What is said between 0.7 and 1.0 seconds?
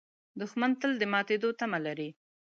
تل